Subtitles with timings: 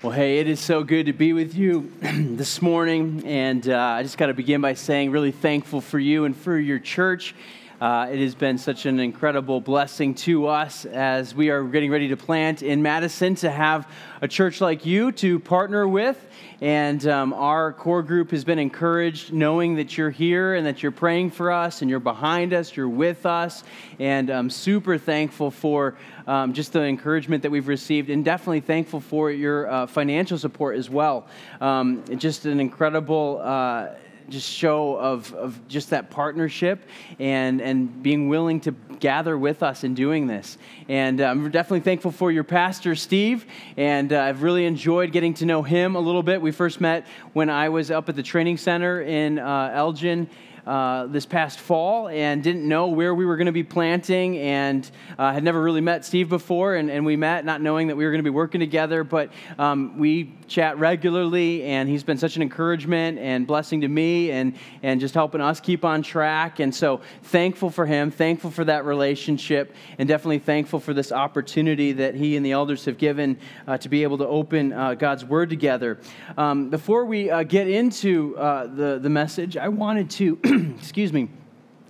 [0.00, 3.24] Well, hey, it is so good to be with you this morning.
[3.26, 6.56] And uh, I just got to begin by saying, really thankful for you and for
[6.56, 7.34] your church.
[7.80, 12.08] Uh, it has been such an incredible blessing to us as we are getting ready
[12.08, 13.88] to plant in Madison to have
[14.20, 16.18] a church like you to partner with.
[16.60, 20.90] And um, our core group has been encouraged knowing that you're here and that you're
[20.90, 23.62] praying for us and you're behind us, you're with us.
[24.00, 28.98] And I'm super thankful for um, just the encouragement that we've received and definitely thankful
[28.98, 31.28] for your uh, financial support as well.
[31.60, 33.40] Um, just an incredible.
[33.40, 33.90] Uh,
[34.28, 36.82] just show of, of just that partnership
[37.18, 40.58] and, and being willing to gather with us in doing this.
[40.88, 43.46] And uh, I'm definitely thankful for your pastor, Steve,
[43.76, 46.42] and uh, I've really enjoyed getting to know him a little bit.
[46.42, 50.28] We first met when I was up at the training center in uh, Elgin
[50.68, 54.90] uh, this past fall and didn't know where we were going to be planting and
[55.18, 56.74] uh, had never really met Steve before.
[56.74, 59.32] And, and we met not knowing that we were going to be working together, but
[59.58, 64.56] um, we chat regularly, and he's been such an encouragement and blessing to me and,
[64.82, 66.60] and just helping us keep on track.
[66.60, 71.92] And so thankful for him, thankful for that relationship, and definitely thankful for this opportunity
[71.92, 75.24] that he and the elders have given uh, to be able to open uh, God's
[75.24, 75.98] Word together.
[76.36, 80.38] Um, before we uh, get into the, the message, I wanted to
[80.78, 81.28] excuse me,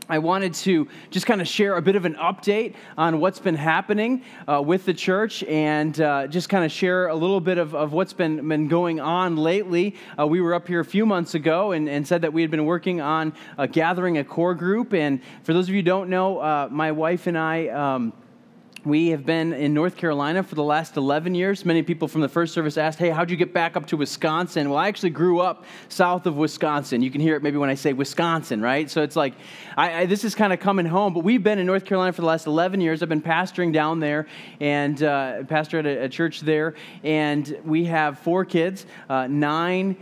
[0.08, 3.54] I wanted to just kind of share a bit of an update on what's been
[3.54, 7.74] happening uh, with the church and uh, just kind of share a little bit of,
[7.74, 9.96] of what's been, been going on lately.
[10.18, 12.50] Uh, we were up here a few months ago and, and said that we had
[12.50, 14.92] been working on uh, gathering a core group.
[14.92, 17.68] And for those of you who don't know, uh, my wife and I.
[17.68, 18.12] Um,
[18.84, 21.64] we have been in North Carolina for the last 11 years.
[21.64, 24.70] Many people from the first service asked, Hey, how'd you get back up to Wisconsin?
[24.70, 27.02] Well, I actually grew up south of Wisconsin.
[27.02, 28.88] You can hear it maybe when I say Wisconsin, right?
[28.90, 29.34] So it's like,
[29.76, 31.12] I, I, this is kind of coming home.
[31.12, 33.02] But we've been in North Carolina for the last 11 years.
[33.02, 34.26] I've been pastoring down there
[34.60, 36.74] and uh, pastor at a, a, church there.
[37.02, 39.96] And we have four kids uh, nine,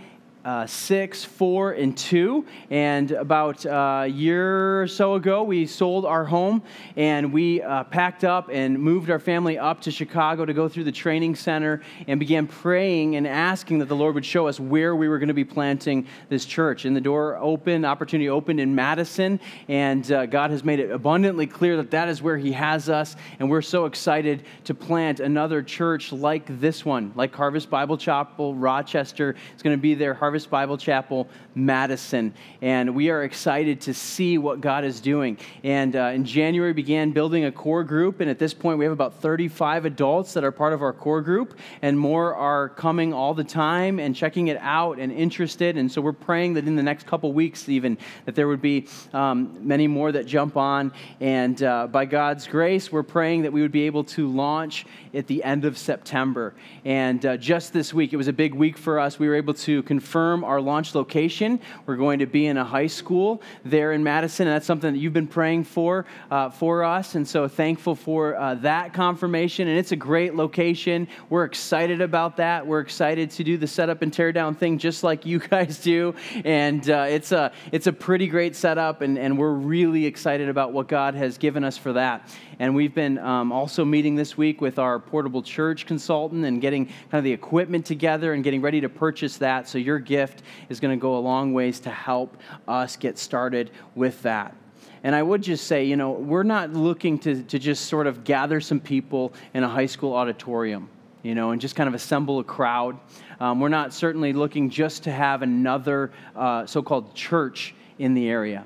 [0.46, 2.46] uh, six, four, and two.
[2.70, 6.62] And about a year or so ago, we sold our home
[6.94, 10.84] and we uh, packed up and moved our family up to Chicago to go through
[10.84, 14.94] the training center and began praying and asking that the Lord would show us where
[14.94, 16.84] we were going to be planting this church.
[16.84, 21.48] And the door opened, opportunity opened in Madison, and uh, God has made it abundantly
[21.48, 23.16] clear that that is where He has us.
[23.40, 28.54] And we're so excited to plant another church like this one, like Harvest Bible Chapel,
[28.54, 29.34] Rochester.
[29.52, 30.14] It's going to be there.
[30.14, 32.34] Harvest Harvest Bible Chapel, Madison.
[32.60, 35.38] And we are excited to see what God is doing.
[35.64, 38.20] And uh, in January, began building a core group.
[38.20, 41.22] And at this point, we have about 35 adults that are part of our core
[41.22, 41.58] group.
[41.80, 45.78] And more are coming all the time and checking it out and interested.
[45.78, 48.88] And so we're praying that in the next couple weeks, even, that there would be
[49.14, 50.92] um, many more that jump on.
[51.18, 55.28] And uh, by God's grace, we're praying that we would be able to launch at
[55.28, 56.52] the end of September.
[56.84, 59.18] And uh, just this week, it was a big week for us.
[59.18, 61.60] We were able to confirm our launch location.
[61.86, 64.98] We're going to be in a high school there in Madison, and that's something that
[64.98, 67.14] you've been praying for uh, for us.
[67.14, 69.68] And so thankful for uh, that confirmation.
[69.68, 71.08] And it's a great location.
[71.30, 72.66] We're excited about that.
[72.66, 76.14] We're excited to do the setup and tear down thing just like you guys do.
[76.44, 80.72] And uh, it's a it's a pretty great setup, and, and we're really excited about
[80.72, 82.28] what God has given us for that.
[82.58, 86.86] And we've been um, also meeting this week with our portable church consultant and getting
[86.86, 89.68] kind of the equipment together and getting ready to purchase that.
[89.68, 92.36] So your gift is going to go a long ways to help
[92.66, 94.56] us get started with that.
[95.02, 98.24] And I would just say, you know, we're not looking to, to just sort of
[98.24, 100.88] gather some people in a high school auditorium,
[101.22, 102.98] you know, and just kind of assemble a crowd.
[103.38, 108.28] Um, we're not certainly looking just to have another uh, so called church in the
[108.28, 108.64] area.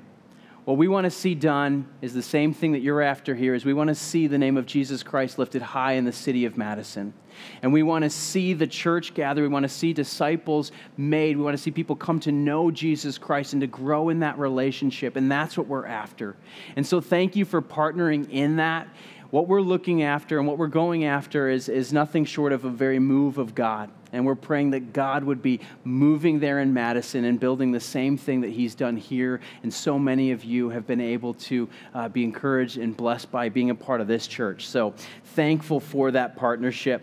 [0.65, 3.65] What we want to see done is the same thing that you're after here is
[3.65, 6.55] we want to see the name of Jesus Christ lifted high in the city of
[6.55, 7.15] Madison.
[7.63, 9.41] And we want to see the church gather.
[9.41, 11.35] We want to see disciples made.
[11.35, 14.37] We want to see people come to know Jesus Christ and to grow in that
[14.37, 15.15] relationship.
[15.15, 16.35] And that's what we're after.
[16.75, 18.87] And so thank you for partnering in that.
[19.31, 22.69] What we're looking after and what we're going after is, is nothing short of a
[22.69, 23.89] very move of God.
[24.13, 28.17] And we're praying that God would be moving there in Madison and building the same
[28.17, 29.39] thing that He's done here.
[29.63, 33.49] And so many of you have been able to uh, be encouraged and blessed by
[33.49, 34.67] being a part of this church.
[34.67, 34.93] So
[35.23, 37.01] thankful for that partnership.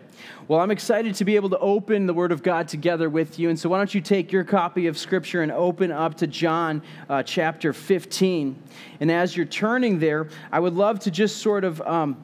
[0.48, 3.48] Well, I'm excited to be able to open the Word of God together with you.
[3.48, 6.82] And so why don't you take your copy of Scripture and open up to John
[7.08, 8.62] uh, chapter 15.
[9.00, 11.80] And as you're turning there, I would love to just sort of.
[11.80, 12.22] Um,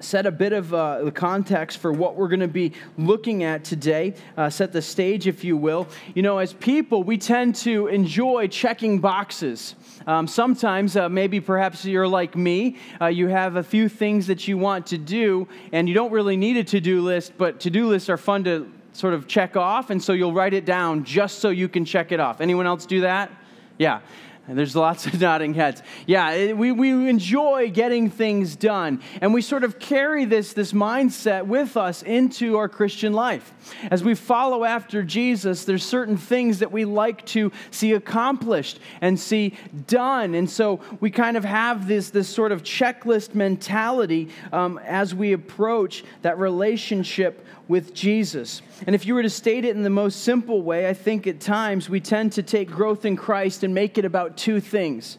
[0.00, 3.64] set a bit of uh, the context for what we're going to be looking at
[3.64, 5.88] today, uh, set the stage, if you will.
[6.14, 9.74] You know, as people, we tend to enjoy checking boxes.
[10.06, 14.46] Um, sometimes, uh, maybe perhaps you're like me, uh, you have a few things that
[14.46, 17.70] you want to do, and you don't really need a to do list, but to
[17.70, 21.04] do lists are fun to sort of check off, and so you'll write it down
[21.04, 22.40] just so you can check it off.
[22.40, 23.30] Anyone else do that?
[23.78, 24.00] Yeah.
[24.48, 25.82] And there's lots of nodding heads.
[26.06, 29.02] Yeah, it, we, we enjoy getting things done.
[29.20, 33.52] And we sort of carry this, this mindset with us into our Christian life.
[33.90, 39.18] As we follow after Jesus, there's certain things that we like to see accomplished and
[39.18, 39.54] see
[39.86, 40.34] done.
[40.34, 45.32] And so we kind of have this, this sort of checklist mentality um, as we
[45.32, 48.62] approach that relationship with Jesus.
[48.86, 51.40] And if you were to state it in the most simple way, I think at
[51.40, 55.18] times we tend to take growth in Christ and make it about two things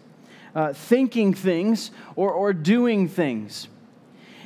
[0.58, 3.68] uh, thinking things or, or doing things.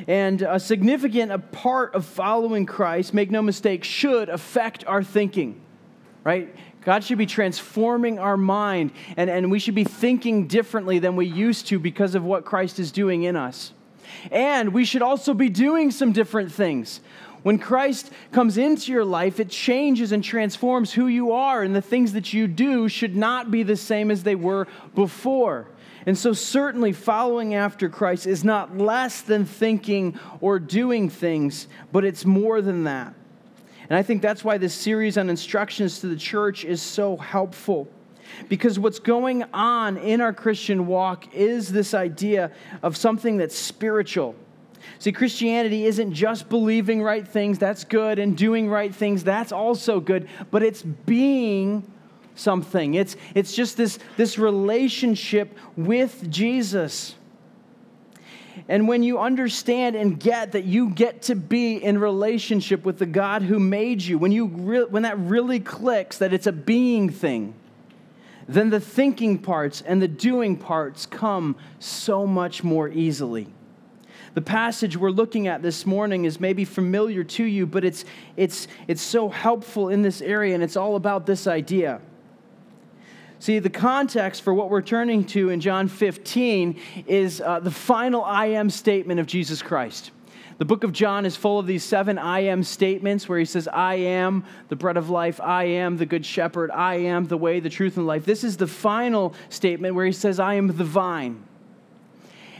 [0.07, 5.61] And a significant part of following Christ, make no mistake, should affect our thinking,
[6.25, 6.53] right?
[6.81, 11.27] God should be transforming our mind, and, and we should be thinking differently than we
[11.27, 13.71] used to because of what Christ is doing in us.
[14.31, 16.99] And we should also be doing some different things.
[17.43, 21.81] When Christ comes into your life, it changes and transforms who you are, and the
[21.81, 25.67] things that you do should not be the same as they were before.
[26.05, 32.05] And so, certainly, following after Christ is not less than thinking or doing things, but
[32.05, 33.13] it's more than that.
[33.89, 37.87] And I think that's why this series on instructions to the church is so helpful.
[38.49, 42.51] Because what's going on in our Christian walk is this idea
[42.81, 44.35] of something that's spiritual
[45.01, 49.99] See, Christianity isn't just believing right things, that's good, and doing right things, that's also
[49.99, 51.91] good, but it's being
[52.35, 52.93] something.
[52.93, 57.15] It's, it's just this, this relationship with Jesus.
[58.69, 63.07] And when you understand and get that you get to be in relationship with the
[63.07, 67.09] God who made you, when, you re- when that really clicks that it's a being
[67.09, 67.55] thing,
[68.47, 73.47] then the thinking parts and the doing parts come so much more easily.
[74.33, 78.05] The passage we're looking at this morning is maybe familiar to you, but it's,
[78.37, 81.99] it's, it's so helpful in this area, and it's all about this idea.
[83.39, 88.23] See, the context for what we're turning to in John 15 is uh, the final
[88.23, 90.11] I am statement of Jesus Christ.
[90.59, 93.67] The book of John is full of these seven I am statements where he says,
[93.67, 97.59] I am the bread of life, I am the good shepherd, I am the way,
[97.59, 98.25] the truth, and life.
[98.25, 101.43] This is the final statement where he says, I am the vine.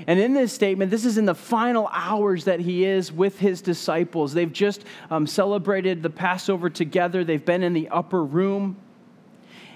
[0.08, 3.62] And in this statement, this is in the final hours that he is with his
[3.62, 4.34] disciples.
[4.34, 8.78] They've just um, celebrated the Passover together, they've been in the upper room.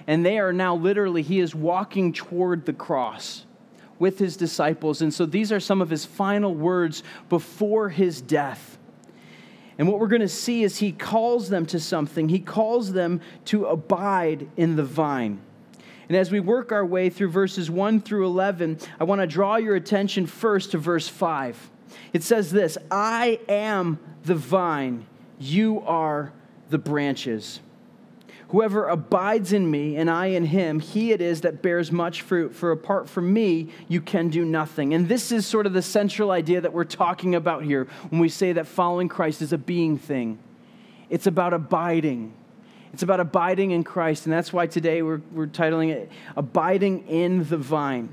[0.08, 3.44] And they are now literally, he is walking toward the cross
[3.98, 5.02] with his disciples.
[5.02, 8.78] And so these are some of his final words before his death.
[9.78, 12.28] And what we're going to see is he calls them to something.
[12.28, 15.40] He calls them to abide in the vine.
[16.08, 19.56] And as we work our way through verses 1 through 11, I want to draw
[19.56, 21.70] your attention first to verse 5.
[22.12, 25.06] It says this I am the vine,
[25.38, 26.32] you are
[26.70, 27.60] the branches.
[28.50, 32.54] Whoever abides in me and I in him, he it is that bears much fruit,
[32.54, 34.94] for apart from me, you can do nothing.
[34.94, 38.28] And this is sort of the central idea that we're talking about here when we
[38.28, 40.38] say that following Christ is a being thing.
[41.10, 42.34] It's about abiding.
[42.92, 47.46] It's about abiding in Christ, and that's why today we're, we're titling it Abiding in
[47.48, 48.12] the Vine.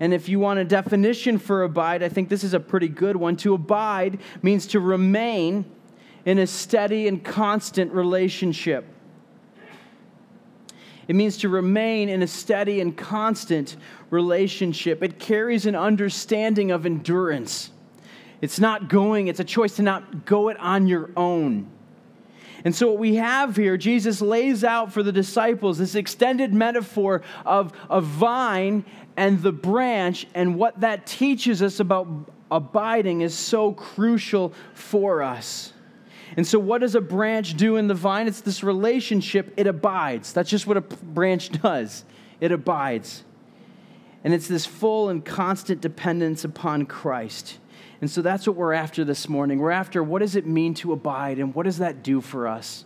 [0.00, 3.16] And if you want a definition for abide, I think this is a pretty good
[3.16, 3.36] one.
[3.38, 5.64] To abide means to remain
[6.24, 8.86] in a steady and constant relationship.
[11.06, 13.76] It means to remain in a steady and constant
[14.10, 15.02] relationship.
[15.02, 17.70] It carries an understanding of endurance.
[18.40, 21.68] It's not going, it's a choice to not go it on your own.
[22.64, 27.22] And so, what we have here, Jesus lays out for the disciples this extended metaphor
[27.44, 32.08] of a vine and the branch, and what that teaches us about
[32.50, 35.74] abiding is so crucial for us.
[36.36, 38.26] And so, what does a branch do in the vine?
[38.26, 40.32] It's this relationship, it abides.
[40.32, 42.04] That's just what a branch does
[42.40, 43.24] it abides.
[44.24, 47.58] And it's this full and constant dependence upon Christ.
[48.04, 49.60] And so that's what we're after this morning.
[49.60, 52.84] We're after what does it mean to abide and what does that do for us?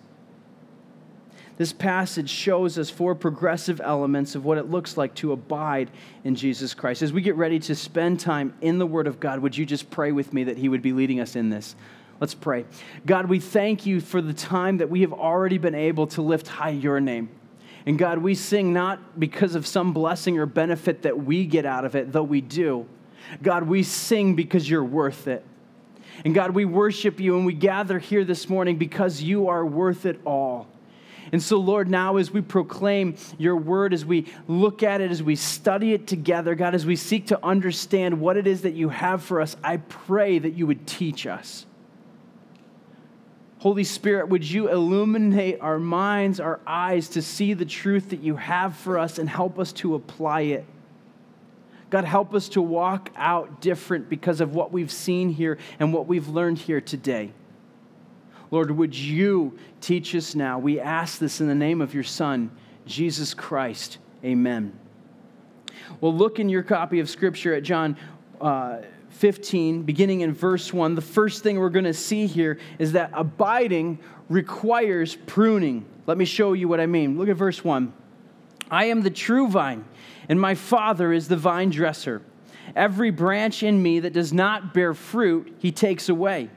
[1.57, 5.91] This passage shows us four progressive elements of what it looks like to abide
[6.23, 7.03] in Jesus Christ.
[7.03, 9.91] As we get ready to spend time in the Word of God, would you just
[9.91, 11.75] pray with me that He would be leading us in this?
[12.21, 12.65] Let's pray.
[13.05, 16.47] God, we thank you for the time that we have already been able to lift
[16.47, 17.29] high your name.
[17.87, 21.85] And God, we sing not because of some blessing or benefit that we get out
[21.85, 22.87] of it, though we do
[23.43, 25.45] God, we sing because you're worth it.
[26.25, 30.07] And God, we worship you and we gather here this morning because you are worth
[30.07, 30.67] it all.
[31.31, 35.23] And so, Lord, now as we proclaim your word, as we look at it, as
[35.23, 38.89] we study it together, God, as we seek to understand what it is that you
[38.89, 41.67] have for us, I pray that you would teach us.
[43.59, 48.37] Holy Spirit, would you illuminate our minds, our eyes to see the truth that you
[48.37, 50.65] have for us and help us to apply it?
[51.90, 56.07] God, help us to walk out different because of what we've seen here and what
[56.07, 57.33] we've learned here today.
[58.50, 60.59] Lord, would you teach us now?
[60.59, 62.50] We ask this in the name of your Son,
[62.87, 63.99] Jesus Christ.
[64.25, 64.78] Amen.
[66.00, 67.97] Well, look in your copy of Scripture at John
[68.40, 68.78] uh,
[69.11, 70.95] 15, beginning in verse 1.
[70.95, 75.85] The first thing we're going to see here is that abiding requires pruning.
[76.07, 77.18] Let me show you what I mean.
[77.18, 77.92] Look at verse 1.
[78.71, 79.85] I am the true vine,
[80.29, 82.23] and my Father is the vine dresser.
[82.77, 86.51] Every branch in me that does not bear fruit, he takes away.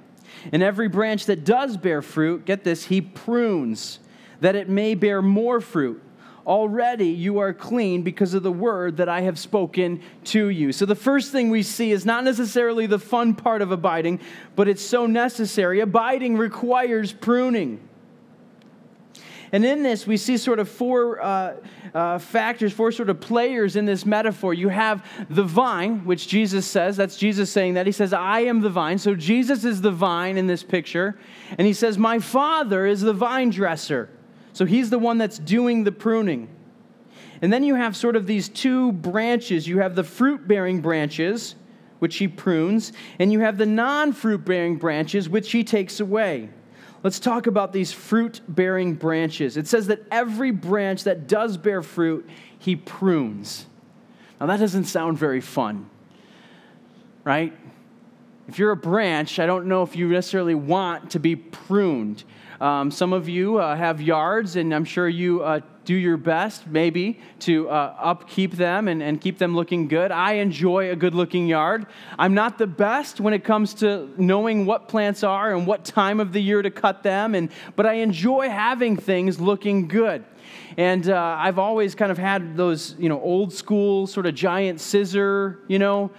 [0.52, 4.00] And every branch that does bear fruit, get this, he prunes,
[4.40, 6.02] that it may bear more fruit.
[6.46, 10.72] Already you are clean because of the word that I have spoken to you.
[10.72, 14.20] So, the first thing we see is not necessarily the fun part of abiding,
[14.56, 15.82] but it's so necessary.
[15.82, 17.88] Abiding requires pruning.
[19.52, 21.56] And in this, we see sort of four uh,
[21.94, 24.54] uh, factors, four sort of players in this metaphor.
[24.54, 27.86] You have the vine, which Jesus says, that's Jesus saying that.
[27.86, 28.98] He says, I am the vine.
[28.98, 31.20] So Jesus is the vine in this picture.
[31.58, 34.10] And he says, My Father is the vine dresser.
[34.54, 36.48] So he's the one that's doing the pruning.
[37.42, 39.68] And then you have sort of these two branches.
[39.68, 41.56] You have the fruit bearing branches,
[42.00, 46.50] which he prunes, and you have the non fruit bearing branches, which he takes away.
[47.04, 49.58] Let's talk about these fruit bearing branches.
[49.58, 52.30] It says that every branch that does bear fruit,
[52.60, 53.66] he prunes.
[54.40, 55.90] Now, that doesn't sound very fun,
[57.24, 57.58] right?
[58.48, 62.24] If you're a branch, I don't know if you necessarily want to be pruned.
[62.60, 66.68] Um, some of you uh, have yards, and I'm sure you uh, do your best,
[66.68, 70.10] maybe, to uh, upkeep them and, and keep them looking good.
[70.10, 71.86] I enjoy a good looking yard.
[72.18, 76.22] I'm not the best when it comes to knowing what plants are and what time
[76.22, 80.24] of the year to cut them, and, but I enjoy having things looking good.
[80.78, 84.80] And uh, I've always kind of had those, you know, old school sort of giant
[84.80, 86.10] scissor, you know,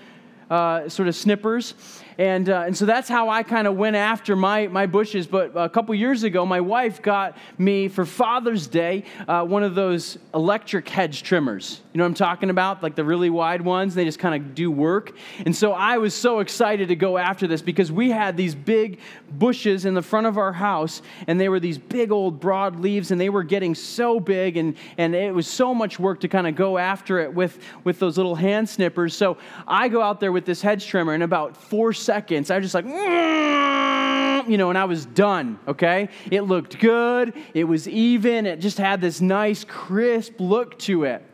[0.51, 1.73] uh, sort of snippers.
[2.19, 5.27] And, uh, and so that's how I kind of went after my, my bushes.
[5.27, 9.75] But a couple years ago, my wife got me for Father's Day uh, one of
[9.75, 11.81] those electric hedge trimmers.
[11.93, 12.83] You know what I'm talking about?
[12.83, 13.95] Like the really wide ones.
[13.95, 15.15] They just kind of do work.
[15.45, 18.99] And so I was so excited to go after this because we had these big
[19.31, 23.11] bushes in the front of our house, and they were these big old broad leaves,
[23.11, 26.47] and they were getting so big, and, and it was so much work to kind
[26.47, 29.15] of go after it with, with those little hand snippers.
[29.15, 32.65] So I go out there with this hedge trimmer, and about four seconds, I was
[32.65, 36.09] just like, mm, you know, and I was done, okay?
[36.31, 41.25] It looked good, it was even, it just had this nice, crisp look to it.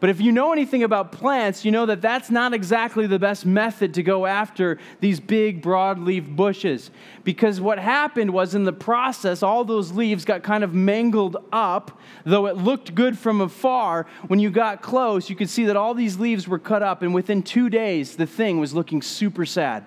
[0.00, 3.44] But if you know anything about plants, you know that that's not exactly the best
[3.44, 6.92] method to go after these big broadleaf bushes.
[7.24, 12.00] Because what happened was in the process, all those leaves got kind of mangled up,
[12.24, 14.06] though it looked good from afar.
[14.28, 17.12] When you got close, you could see that all these leaves were cut up, and
[17.12, 19.84] within two days, the thing was looking super sad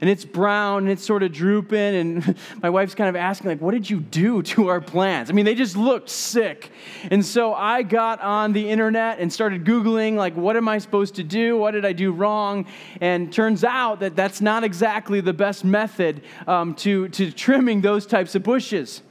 [0.00, 3.60] and it's brown and it's sort of drooping and my wife's kind of asking like
[3.60, 5.30] what did you do to our plants?
[5.30, 6.70] I mean they just looked sick.
[7.10, 11.14] And so i got on the internet and started googling like what am i supposed
[11.16, 11.56] to do?
[11.56, 12.66] What did i do wrong?
[13.00, 18.06] And turns out that that's not exactly the best method um, to, to trimming those
[18.06, 19.02] types of bushes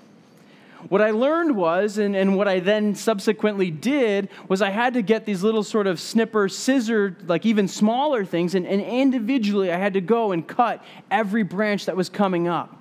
[0.90, 5.02] what I learned was, and, and what I then subsequently did, was I had to
[5.02, 9.78] get these little sort of snipper, scissor, like even smaller things, and, and individually I
[9.78, 12.74] had to go and cut every branch that was coming up.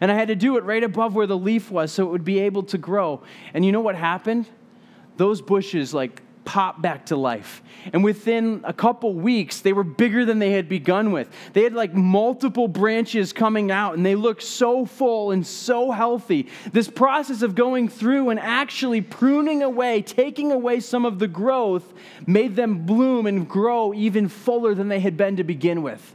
[0.00, 2.24] And I had to do it right above where the leaf was so it would
[2.24, 3.22] be able to grow.
[3.54, 4.46] And you know what happened?
[5.16, 7.62] Those bushes, like, pop back to life.
[7.92, 11.28] And within a couple weeks, they were bigger than they had begun with.
[11.52, 16.48] They had like multiple branches coming out, and they looked so full and so healthy.
[16.72, 21.92] This process of going through and actually pruning away, taking away some of the growth,
[22.26, 26.14] made them bloom and grow even fuller than they had been to begin with.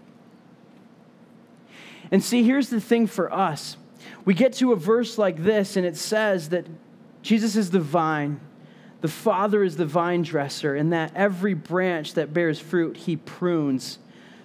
[2.12, 3.78] And see, here's the thing for us.
[4.26, 6.66] We get to a verse like this, and it says that
[7.22, 8.40] Jesus is the vine
[9.02, 14.00] the Father is the vine dresser, and that every branch that bears fruit, he prunes.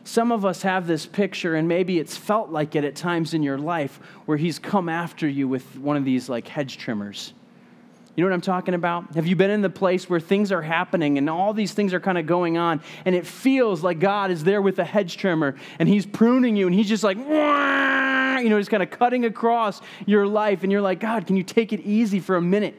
[0.05, 3.43] Some of us have this picture, and maybe it's felt like it at times in
[3.43, 7.33] your life, where he's come after you with one of these like hedge trimmers.
[8.17, 9.15] You know what I'm talking about?
[9.15, 12.01] Have you been in the place where things are happening and all these things are
[12.01, 15.55] kind of going on, and it feels like God is there with a hedge trimmer
[15.79, 19.81] and He's pruning you, and He's just like, you know, just kind of cutting across
[20.07, 22.75] your life, and you're like, God, can you take it easy for a minute?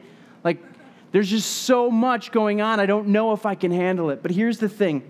[1.12, 2.80] There's just so much going on.
[2.80, 4.22] I don't know if I can handle it.
[4.22, 5.02] But here's the thing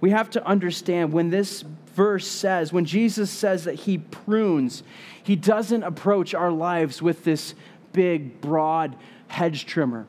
[0.00, 1.62] we have to understand when this
[1.94, 4.82] verse says, when Jesus says that he prunes,
[5.22, 7.54] he doesn't approach our lives with this
[7.92, 8.96] big, broad
[9.28, 10.06] hedge trimmer.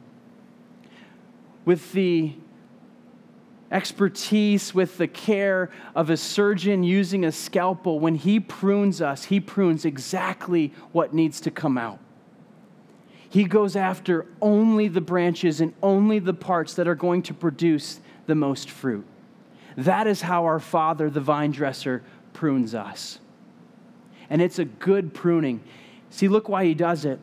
[1.66, 2.34] With the
[3.72, 9.40] expertise, with the care of a surgeon using a scalpel, when he prunes us, he
[9.40, 12.00] prunes exactly what needs to come out.
[13.34, 18.00] He goes after only the branches and only the parts that are going to produce
[18.28, 19.08] the most fruit.
[19.75, 23.18] That is how our Father, the vine dresser, prunes us.
[24.30, 25.62] And it's a good pruning.
[26.12, 27.20] See, look why he does it.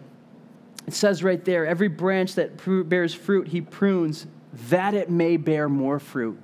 [0.88, 4.26] It says right there every branch that bears fruit, he prunes
[4.68, 6.40] that it may bear more fruit.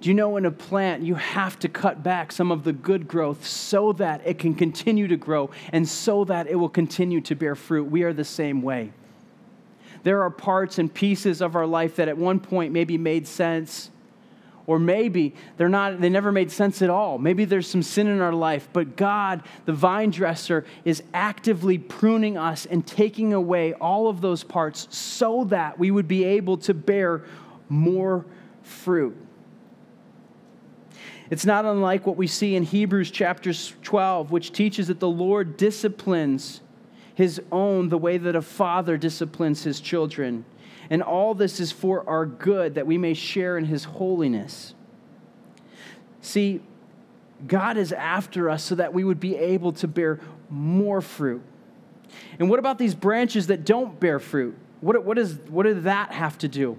[0.00, 3.06] Do you know in a plant you have to cut back some of the good
[3.06, 7.34] growth so that it can continue to grow and so that it will continue to
[7.34, 7.84] bear fruit?
[7.84, 8.92] We are the same way.
[10.02, 13.90] There are parts and pieces of our life that at one point maybe made sense
[14.66, 17.18] or maybe they're not they never made sense at all.
[17.18, 22.38] Maybe there's some sin in our life, but God, the vine dresser is actively pruning
[22.38, 26.72] us and taking away all of those parts so that we would be able to
[26.72, 27.22] bear
[27.68, 28.24] more
[28.62, 29.16] fruit.
[31.30, 35.56] It's not unlike what we see in Hebrews chapter 12, which teaches that the Lord
[35.56, 36.60] disciplines
[37.14, 40.44] his own the way that a father disciplines his children.
[40.90, 44.74] And all this is for our good, that we may share in his holiness.
[46.20, 46.60] See,
[47.46, 51.42] God is after us so that we would be able to bear more fruit.
[52.40, 54.58] And what about these branches that don't bear fruit?
[54.80, 56.76] What, what, is, what does that have to do?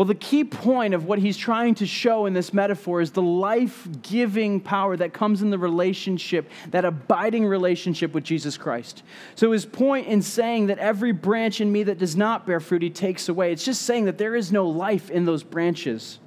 [0.00, 3.20] Well, the key point of what he's trying to show in this metaphor is the
[3.20, 9.02] life giving power that comes in the relationship, that abiding relationship with Jesus Christ.
[9.34, 12.80] So, his point in saying that every branch in me that does not bear fruit,
[12.80, 16.18] he takes away, it's just saying that there is no life in those branches.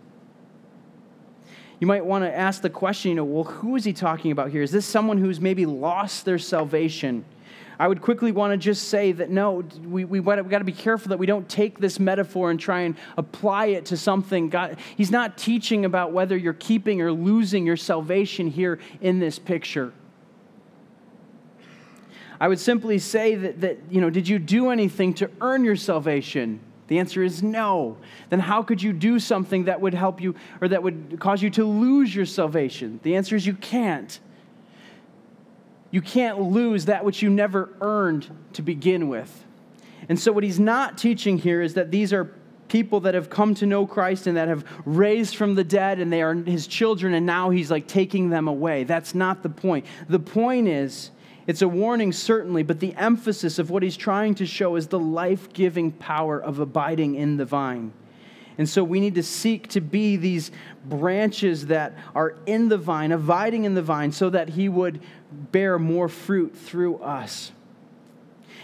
[1.80, 4.52] You might want to ask the question, you know, well, who is he talking about
[4.52, 4.62] here?
[4.62, 7.26] Is this someone who's maybe lost their salvation?
[7.84, 10.72] I would quickly want to just say that no, we, we, we got to be
[10.72, 14.48] careful that we don't take this metaphor and try and apply it to something.
[14.48, 19.38] God, he's not teaching about whether you're keeping or losing your salvation here in this
[19.38, 19.92] picture.
[22.40, 25.76] I would simply say that, that, you know, did you do anything to earn your
[25.76, 26.62] salvation?
[26.88, 27.98] The answer is no.
[28.30, 31.50] Then how could you do something that would help you or that would cause you
[31.50, 33.02] to lose your salvation?
[33.04, 34.22] The answer is you can't.
[35.94, 39.46] You can't lose that which you never earned to begin with.
[40.10, 42.34] And so, what he's not teaching here is that these are
[42.68, 46.12] people that have come to know Christ and that have raised from the dead and
[46.12, 48.86] they are his children, and now he's like taking them away.
[48.86, 49.86] That's not the point.
[50.10, 51.12] The point is,
[51.46, 55.00] it's a warning, certainly, but the emphasis of what he's trying to show is the
[55.00, 57.94] life giving power of abiding in the vine.
[58.58, 60.52] And so we need to seek to be these
[60.86, 65.80] branches that are in the vine, abiding in the vine, so that he would bear
[65.80, 67.52] more fruit through us.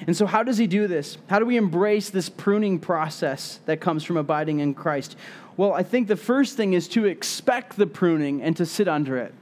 [0.07, 1.17] And so, how does he do this?
[1.27, 5.17] How do we embrace this pruning process that comes from abiding in Christ?
[5.57, 9.17] Well, I think the first thing is to expect the pruning and to sit under
[9.17, 9.33] it.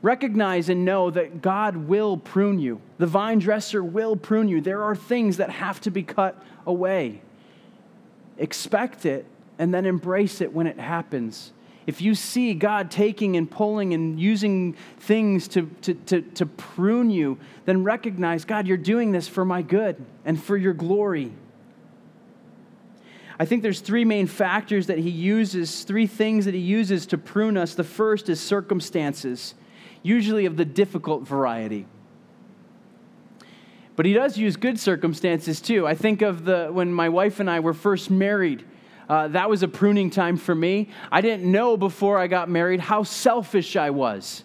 [0.00, 2.80] Recognize and know that God will prune you.
[2.98, 4.60] The vine dresser will prune you.
[4.60, 7.20] There are things that have to be cut away.
[8.38, 9.26] Expect it
[9.58, 11.52] and then embrace it when it happens.
[11.86, 17.10] If you see God taking and pulling and using things to, to, to, to prune
[17.10, 21.32] you, then recognize, God, you're doing this for my good and for your glory.
[23.38, 27.18] I think there's three main factors that he uses, three things that he uses to
[27.18, 27.74] prune us.
[27.74, 29.54] The first is circumstances,
[30.02, 31.86] usually of the difficult variety.
[33.98, 35.84] But he does use good circumstances too.
[35.84, 38.64] I think of the when my wife and I were first married.
[39.08, 40.90] Uh, that was a pruning time for me.
[41.10, 44.44] I didn't know before I got married how selfish I was.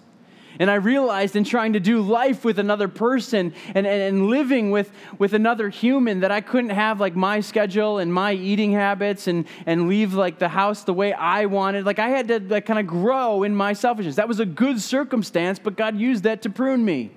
[0.58, 4.72] And I realized in trying to do life with another person and, and, and, living
[4.72, 9.28] with, with another human that I couldn't have like my schedule and my eating habits
[9.28, 11.86] and, and leave like the house the way I wanted.
[11.86, 14.16] Like I had to like kind of grow in my selfishness.
[14.16, 17.12] That was a good circumstance, but God used that to prune me.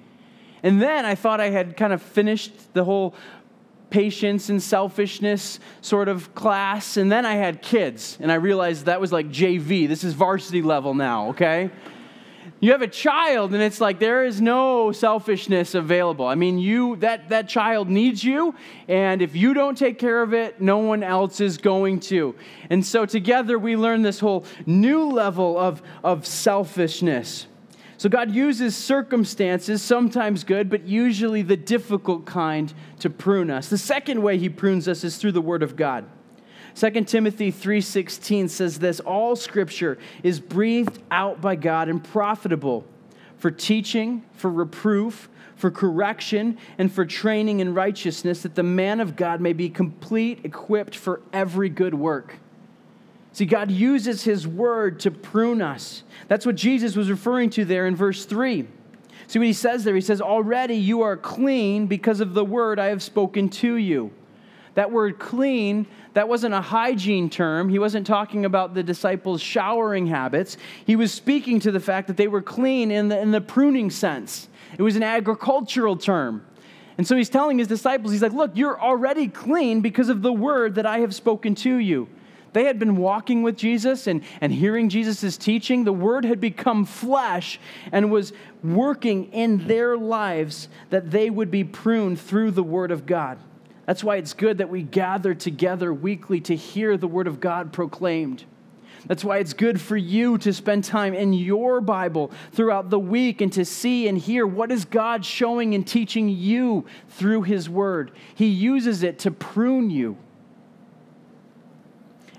[0.67, 3.15] And then I thought I had kind of finished the whole
[3.89, 6.97] patience and selfishness sort of class.
[6.97, 9.87] And then I had kids, and I realized that was like JV.
[9.87, 11.71] This is varsity level now, okay?
[12.59, 16.27] You have a child, and it's like there is no selfishness available.
[16.27, 18.53] I mean, you that that child needs you,
[18.89, 22.35] and if you don't take care of it, no one else is going to.
[22.71, 27.47] And so together we learn this whole new level of, of selfishness.
[27.99, 33.69] So God uses circumstances, sometimes good, but usually the difficult kind, to prune us.
[33.69, 36.05] The second way He prunes us is through the Word of God.
[36.75, 42.85] 2 Timothy 3:16 says this, all scripture is breathed out by God and profitable
[43.39, 49.17] for teaching, for reproof, for correction, and for training in righteousness that the man of
[49.17, 52.37] God may be complete, equipped for every good work.
[53.37, 56.05] See, God uses his word to prune us.
[56.27, 58.67] That's what Jesus was referring to there in verse 3.
[59.27, 59.95] See what he says there?
[59.95, 64.11] He says, Already you are clean because of the word I have spoken to you.
[64.73, 67.69] That word clean, that wasn't a hygiene term.
[67.69, 70.57] He wasn't talking about the disciples' showering habits.
[70.87, 73.91] He was speaking to the fact that they were clean in the, in the pruning
[73.91, 74.49] sense.
[74.79, 76.43] It was an agricultural term.
[76.97, 80.33] And so he's telling his disciples, he's like, Look, you're already clean because of the
[80.33, 82.09] word that I have spoken to you.
[82.53, 85.85] They had been walking with Jesus and, and hearing Jesus' teaching.
[85.85, 87.61] The word had become flesh
[87.93, 88.33] and was
[88.65, 93.39] working in their lives that they would be pruned through the word of God.
[93.87, 97.73] That's why it's good that we gather together weekly to hear the Word of God
[97.73, 98.45] proclaimed.
[99.07, 103.41] That's why it's good for you to spend time in your Bible throughout the week
[103.41, 108.11] and to see and hear what is God showing and teaching you through His Word.
[108.35, 110.17] He uses it to prune you.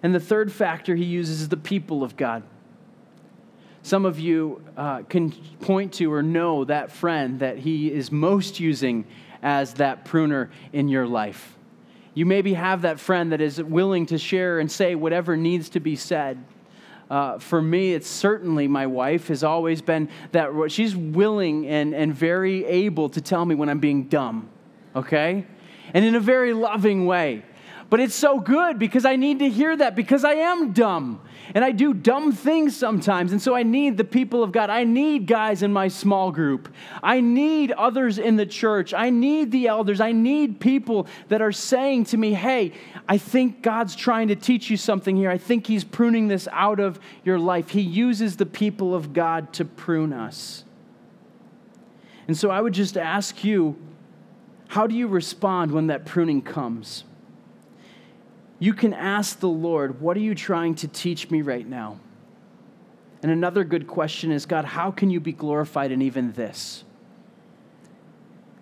[0.03, 2.43] And the third factor He uses is the people of God.
[3.83, 5.31] Some of you uh, can
[5.61, 9.05] point to or know that friend that He is most using
[9.41, 11.55] as that pruner in your life.
[12.13, 15.79] You maybe have that friend that is willing to share and say whatever needs to
[15.79, 16.43] be said.
[17.09, 22.13] Uh, for me, it's certainly my wife has always been that she's willing and, and
[22.13, 24.49] very able to tell me when I'm being dumb,
[24.95, 25.45] okay?
[25.93, 27.43] And in a very loving way.
[27.89, 31.21] But it's so good because I need to hear that because I am dumb
[31.53, 33.31] and I do dumb things sometimes.
[33.31, 34.69] And so I need the people of God.
[34.69, 36.73] I need guys in my small group.
[37.01, 38.93] I need others in the church.
[38.93, 40.01] I need the elders.
[40.01, 42.73] I need people that are saying to me, hey,
[43.07, 45.29] I think God's trying to teach you something here.
[45.29, 47.69] I think He's pruning this out of your life.
[47.69, 50.65] He uses the people of God to prune us.
[52.27, 53.77] And so I would just ask you,
[54.67, 57.05] how do you respond when that pruning comes?
[58.59, 61.99] You can ask the Lord, What are you trying to teach me right now?
[63.21, 66.83] And another good question is, God, how can you be glorified in even this?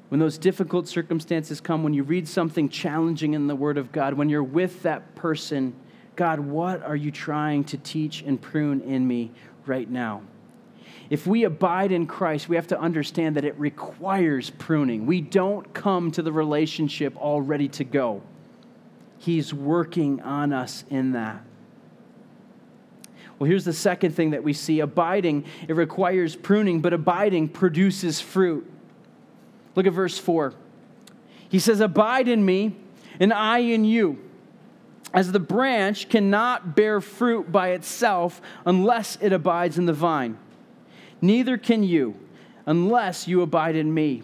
[0.09, 4.13] When those difficult circumstances come, when you read something challenging in the Word of God,
[4.13, 5.75] when you're with that person,
[6.15, 9.31] God, what are you trying to teach and prune in me
[9.65, 10.21] right now?
[11.09, 15.05] If we abide in Christ, we have to understand that it requires pruning.
[15.05, 18.21] We don't come to the relationship all ready to go.
[19.17, 21.43] He's working on us in that.
[23.37, 28.21] Well, here's the second thing that we see abiding, it requires pruning, but abiding produces
[28.21, 28.69] fruit.
[29.75, 30.53] Look at verse 4.
[31.49, 32.75] He says, Abide in me,
[33.19, 34.21] and I in you.
[35.13, 40.37] As the branch cannot bear fruit by itself unless it abides in the vine,
[41.21, 42.19] neither can you
[42.65, 44.23] unless you abide in me.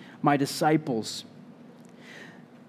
[0.21, 1.25] my disciples.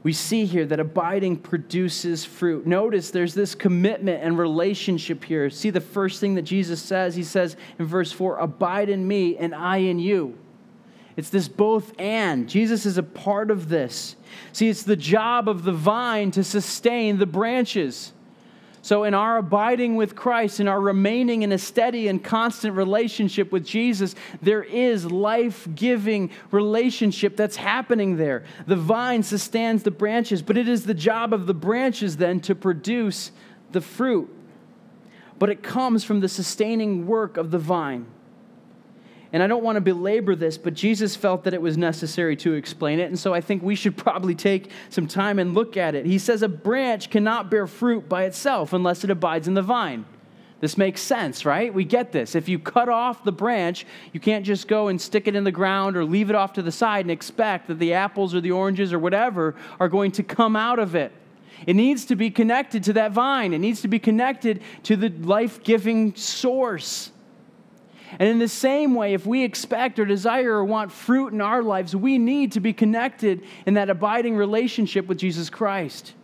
[0.02, 2.66] We see here that abiding produces fruit.
[2.66, 5.48] Notice there's this commitment and relationship here.
[5.48, 7.14] See the first thing that Jesus says?
[7.14, 10.36] He says in verse 4 Abide in me, and I in you.
[11.16, 12.48] It's this both and.
[12.48, 14.16] Jesus is a part of this.
[14.52, 18.12] See, it's the job of the vine to sustain the branches.
[18.84, 23.52] So, in our abiding with Christ, in our remaining in a steady and constant relationship
[23.52, 28.42] with Jesus, there is life giving relationship that's happening there.
[28.66, 32.56] The vine sustains the branches, but it is the job of the branches then to
[32.56, 33.30] produce
[33.70, 34.28] the fruit.
[35.38, 38.06] But it comes from the sustaining work of the vine.
[39.32, 42.52] And I don't want to belabor this, but Jesus felt that it was necessary to
[42.52, 43.04] explain it.
[43.04, 46.04] And so I think we should probably take some time and look at it.
[46.04, 50.04] He says, A branch cannot bear fruit by itself unless it abides in the vine.
[50.60, 51.74] This makes sense, right?
[51.74, 52.36] We get this.
[52.36, 55.50] If you cut off the branch, you can't just go and stick it in the
[55.50, 58.52] ground or leave it off to the side and expect that the apples or the
[58.52, 61.10] oranges or whatever are going to come out of it.
[61.66, 65.08] It needs to be connected to that vine, it needs to be connected to the
[65.08, 67.10] life giving source.
[68.18, 71.62] And in the same way, if we expect or desire or want fruit in our
[71.62, 76.14] lives, we need to be connected in that abiding relationship with Jesus Christ.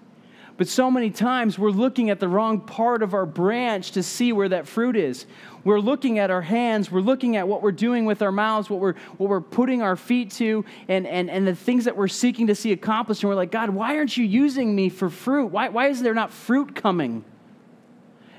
[0.59, 4.33] But so many times we're looking at the wrong part of our branch to see
[4.33, 5.24] where that fruit is.
[5.62, 8.81] We're looking at our hands, we're looking at what we're doing with our mouths, what
[8.81, 12.48] we're, what we're putting our feet to, and, and, and the things that we're seeking
[12.48, 13.22] to see accomplished.
[13.22, 15.46] And we're like, God, why aren't you using me for fruit?
[15.46, 17.24] Why, why is there not fruit coming?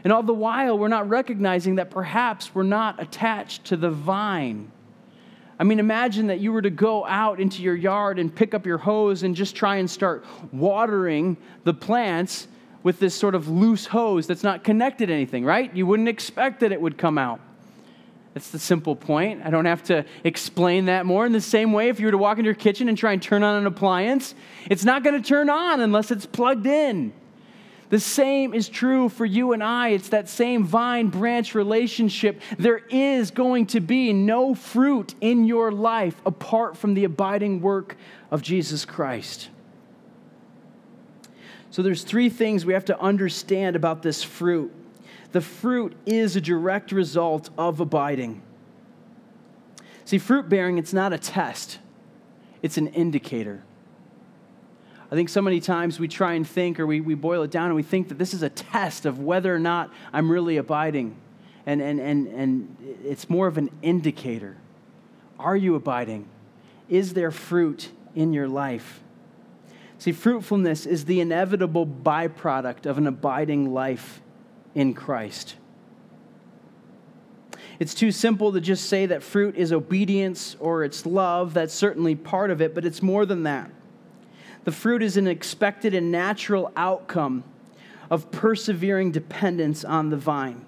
[0.03, 4.71] And all the while, we're not recognizing that perhaps we're not attached to the vine.
[5.59, 8.65] I mean, imagine that you were to go out into your yard and pick up
[8.65, 11.35] your hose and just try and start watering
[11.65, 12.47] the plants
[12.81, 15.75] with this sort of loose hose that's not connected to anything, right?
[15.75, 17.41] You wouldn't expect that it would come out.
[18.33, 19.41] That's the simple point.
[19.43, 21.25] I don't have to explain that more.
[21.25, 23.21] In the same way, if you were to walk into your kitchen and try and
[23.21, 24.35] turn on an appliance,
[24.69, 27.11] it's not going to turn on unless it's plugged in.
[27.89, 29.89] The same is true for you and I.
[29.89, 32.39] It's that same vine branch relationship.
[32.57, 37.97] There is going to be no fruit in your life apart from the abiding work
[38.29, 39.49] of Jesus Christ.
[41.71, 44.71] So there's three things we have to understand about this fruit.
[45.31, 48.41] The fruit is a direct result of abiding.
[50.05, 51.79] See, fruit bearing, it's not a test,
[52.63, 53.63] it's an indicator.
[55.11, 57.65] I think so many times we try and think, or we, we boil it down,
[57.65, 61.15] and we think that this is a test of whether or not I'm really abiding.
[61.65, 64.57] And, and, and, and it's more of an indicator.
[65.39, 66.27] Are you abiding?
[66.89, 69.01] Is there fruit in your life?
[69.97, 74.21] See, fruitfulness is the inevitable byproduct of an abiding life
[74.75, 75.55] in Christ.
[77.79, 81.53] It's too simple to just say that fruit is obedience or it's love.
[81.53, 83.71] That's certainly part of it, but it's more than that.
[84.65, 87.43] The fruit is an expected and natural outcome
[88.09, 90.65] of persevering dependence on the vine.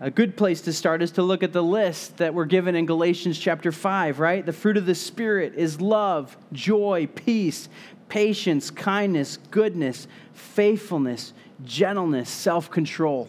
[0.00, 2.86] A good place to start is to look at the list that we're given in
[2.86, 4.44] Galatians chapter 5, right?
[4.44, 7.68] The fruit of the Spirit is love, joy, peace,
[8.08, 11.32] patience, kindness, goodness, faithfulness,
[11.64, 13.28] gentleness, self control.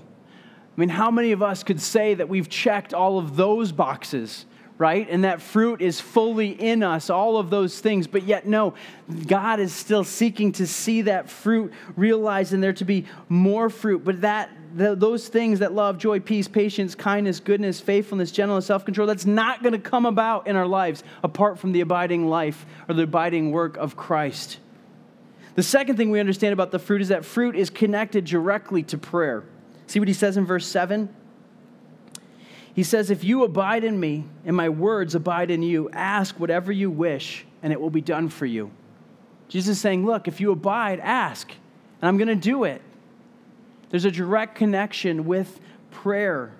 [0.75, 4.47] I mean, how many of us could say that we've checked all of those boxes?
[4.77, 5.07] Right?
[5.09, 8.07] And that fruit is fully in us, all of those things.
[8.07, 8.73] But yet, no,
[9.27, 14.03] God is still seeking to see that fruit realized and there to be more fruit.
[14.03, 19.07] But that those things that love, joy, peace, patience, kindness, goodness, faithfulness, gentleness, self control,
[19.07, 22.95] that's not going to come about in our lives apart from the abiding life or
[22.95, 24.59] the abiding work of Christ.
[25.55, 28.97] The second thing we understand about the fruit is that fruit is connected directly to
[28.97, 29.43] prayer.
[29.85, 31.13] See what he says in verse 7?
[32.73, 36.71] He says, If you abide in me and my words abide in you, ask whatever
[36.71, 38.71] you wish and it will be done for you.
[39.47, 41.49] Jesus is saying, Look, if you abide, ask,
[42.01, 42.81] and I'm going to do it.
[43.89, 45.59] There's a direct connection with
[45.91, 46.51] prayer.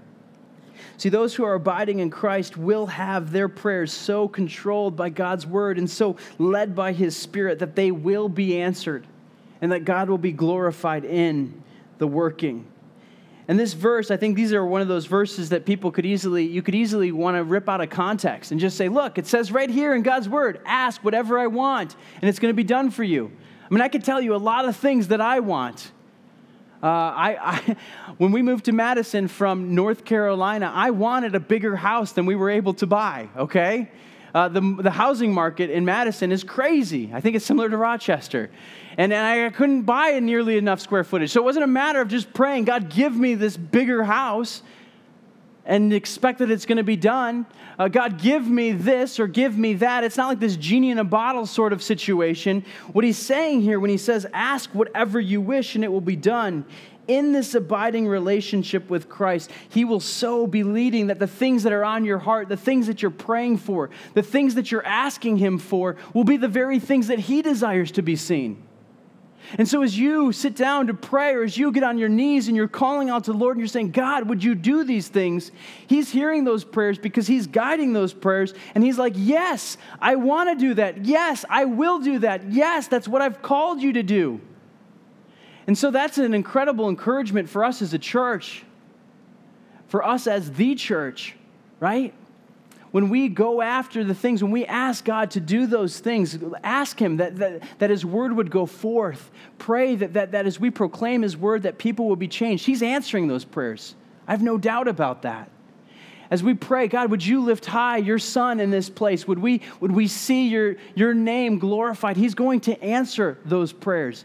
[0.97, 5.47] See, those who are abiding in Christ will have their prayers so controlled by God's
[5.47, 9.07] word and so led by his spirit that they will be answered
[9.61, 11.63] and that God will be glorified in
[11.97, 12.67] the working.
[13.47, 16.45] And this verse, I think these are one of those verses that people could easily,
[16.45, 19.51] you could easily want to rip out of context and just say, look, it says
[19.51, 22.89] right here in God's word, ask whatever I want, and it's going to be done
[22.89, 23.31] for you.
[23.69, 25.91] I mean, I could tell you a lot of things that I want.
[26.81, 27.77] Uh, I, I,
[28.17, 32.35] when we moved to Madison from North Carolina, I wanted a bigger house than we
[32.35, 33.91] were able to buy, okay?
[34.33, 37.11] Uh, the, the housing market in Madison is crazy.
[37.13, 38.49] I think it's similar to Rochester
[38.97, 41.31] and I couldn't buy nearly enough square footage.
[41.31, 44.61] So it wasn't a matter of just praying, God, give me this bigger house
[45.65, 47.45] and expect that it's going to be done.
[47.79, 50.03] Uh, God, give me this or give me that.
[50.03, 52.65] It's not like this genie in a bottle sort of situation.
[52.91, 56.17] What he's saying here when he says, ask whatever you wish and it will be
[56.17, 56.65] done,
[57.07, 61.73] in this abiding relationship with Christ, He will so be leading that the things that
[61.73, 65.37] are on your heart, the things that you're praying for, the things that you're asking
[65.37, 68.63] Him for, will be the very things that He desires to be seen.
[69.57, 72.47] And so, as you sit down to pray, or as you get on your knees
[72.47, 75.07] and you're calling out to the Lord and you're saying, God, would you do these
[75.07, 75.51] things?
[75.87, 78.53] He's hearing those prayers because He's guiding those prayers.
[78.73, 81.05] And He's like, Yes, I want to do that.
[81.05, 82.51] Yes, I will do that.
[82.51, 84.39] Yes, that's what I've called you to do.
[85.67, 88.63] And so, that's an incredible encouragement for us as a church,
[89.87, 91.35] for us as the church,
[91.79, 92.13] right?
[92.93, 97.01] when we go after the things, when we ask God to do those things, ask
[97.01, 99.31] Him that, that, that His word would go forth.
[99.57, 102.67] Pray that, that, that as we proclaim His word, that people will be changed.
[102.67, 103.95] He's answering those prayers.
[104.27, 105.49] I have no doubt about that.
[106.29, 109.27] As we pray, God, would you lift high your son in this place?
[109.27, 112.15] Would we, would we see your, your name glorified?
[112.15, 114.23] He's going to answer those prayers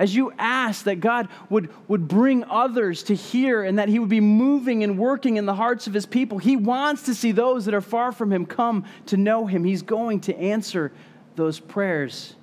[0.00, 4.08] as you ask that God would, would bring others to hear and that He would
[4.08, 7.66] be moving and working in the hearts of His people, He wants to see those
[7.66, 9.62] that are far from Him come to know Him.
[9.62, 10.90] He's going to answer
[11.36, 12.34] those prayers.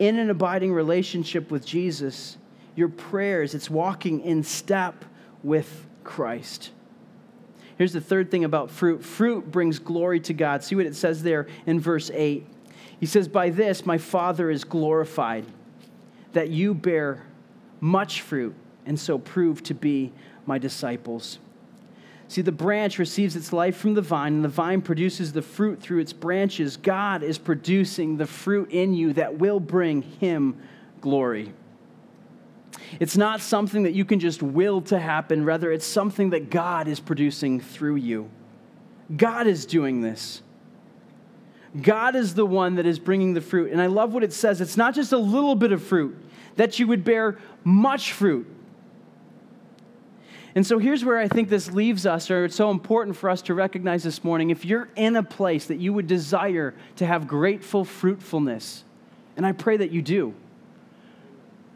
[0.00, 2.36] in an abiding relationship with Jesus,
[2.74, 5.04] your prayers, it's walking in step
[5.44, 6.72] with Christ.
[7.78, 10.64] Here's the third thing about fruit fruit brings glory to God.
[10.64, 12.44] See what it says there in verse 8.
[12.98, 15.44] He says, By this my Father is glorified,
[16.32, 17.24] that you bear
[17.80, 18.54] much fruit,
[18.86, 20.12] and so prove to be
[20.46, 21.38] my disciples.
[22.28, 25.80] See, the branch receives its life from the vine, and the vine produces the fruit
[25.80, 26.78] through its branches.
[26.78, 30.56] God is producing the fruit in you that will bring Him
[31.00, 31.52] glory.
[33.00, 36.88] It's not something that you can just will to happen, rather, it's something that God
[36.88, 38.30] is producing through you.
[39.14, 40.40] God is doing this.
[41.80, 43.72] God is the one that is bringing the fruit.
[43.72, 44.60] And I love what it says.
[44.60, 46.16] It's not just a little bit of fruit,
[46.56, 48.46] that you would bear much fruit.
[50.54, 53.40] And so here's where I think this leaves us, or it's so important for us
[53.42, 54.50] to recognize this morning.
[54.50, 58.84] If you're in a place that you would desire to have grateful fruitfulness,
[59.36, 60.34] and I pray that you do.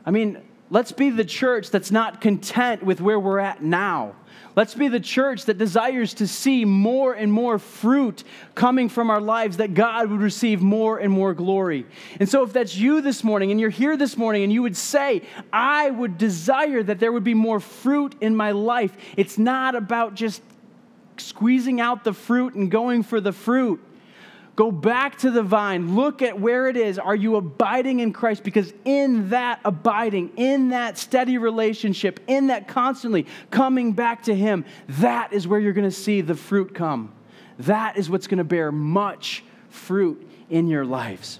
[0.04, 4.16] I mean, Let's be the church that's not content with where we're at now.
[4.56, 8.24] Let's be the church that desires to see more and more fruit
[8.54, 11.86] coming from our lives, that God would receive more and more glory.
[12.18, 14.76] And so, if that's you this morning and you're here this morning and you would
[14.76, 19.74] say, I would desire that there would be more fruit in my life, it's not
[19.74, 20.42] about just
[21.18, 23.82] squeezing out the fruit and going for the fruit.
[24.56, 25.94] Go back to the vine.
[25.94, 26.98] Look at where it is.
[26.98, 28.42] Are you abiding in Christ?
[28.42, 34.64] Because in that abiding, in that steady relationship, in that constantly coming back to Him,
[34.88, 37.12] that is where you're going to see the fruit come.
[37.58, 41.38] That is what's going to bear much fruit in your lives.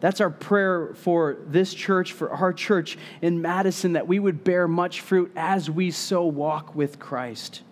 [0.00, 4.68] That's our prayer for this church, for our church in Madison, that we would bear
[4.68, 7.62] much fruit as we so walk with Christ.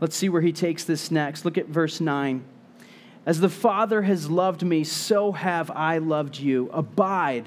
[0.00, 1.46] Let's see where he takes this next.
[1.46, 2.44] Look at verse 9.
[3.28, 6.70] As the Father has loved me, so have I loved you.
[6.72, 7.44] Abide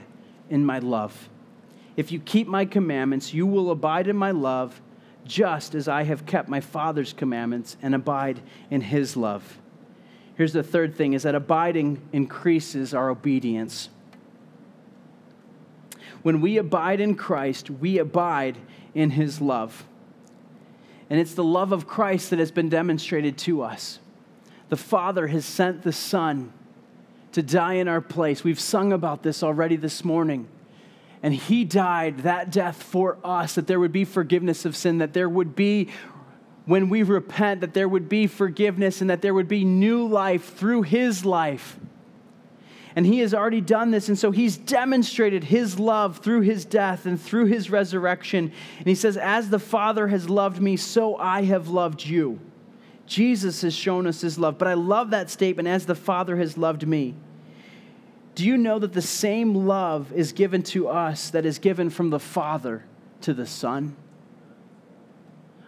[0.47, 1.27] in my love.
[1.97, 4.79] If you keep my commandments, you will abide in my love,
[5.25, 9.57] just as I have kept my Father's commandments and abide in his love.
[10.35, 13.89] Here's the third thing is that abiding increases our obedience.
[16.21, 18.59] When we abide in Christ, we abide
[18.93, 19.83] in his love.
[21.09, 23.97] And it's the love of Christ that has been demonstrated to us
[24.71, 26.53] the Father has sent the Son
[27.33, 28.45] to die in our place.
[28.45, 30.47] We've sung about this already this morning.
[31.21, 35.11] And He died that death for us, that there would be forgiveness of sin, that
[35.11, 35.89] there would be,
[36.65, 40.55] when we repent, that there would be forgiveness and that there would be new life
[40.55, 41.77] through His life.
[42.95, 44.07] And He has already done this.
[44.07, 48.53] And so He's demonstrated His love through His death and through His resurrection.
[48.77, 52.39] And He says, As the Father has loved me, so I have loved you.
[53.11, 54.57] Jesus has shown us his love.
[54.57, 57.13] But I love that statement, as the Father has loved me.
[58.35, 62.09] Do you know that the same love is given to us that is given from
[62.09, 62.85] the Father
[63.19, 63.97] to the Son?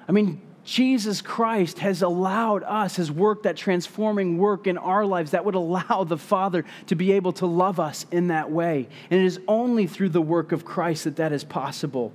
[0.08, 5.32] I mean, Jesus Christ has allowed us, has worked that transforming work in our lives
[5.32, 8.88] that would allow the Father to be able to love us in that way.
[9.10, 12.14] And it is only through the work of Christ that that is possible.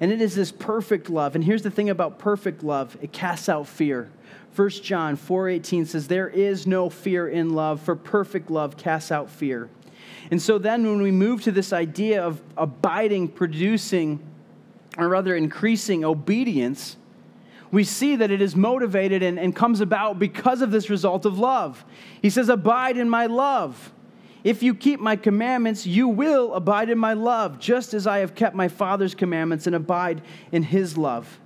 [0.00, 1.34] And it is this perfect love.
[1.34, 4.10] And here's the thing about perfect love it casts out fear.
[4.54, 9.28] 1 John 4:18 says there is no fear in love for perfect love casts out
[9.28, 9.68] fear.
[10.30, 14.20] And so then when we move to this idea of abiding producing
[14.96, 16.96] or rather increasing obedience,
[17.70, 21.38] we see that it is motivated and, and comes about because of this result of
[21.38, 21.84] love.
[22.22, 23.92] He says, Abide in my love.
[24.44, 28.34] If you keep my commandments, you will abide in my love, just as I have
[28.34, 30.20] kept my Father's commandments and abide
[30.52, 31.40] in his love.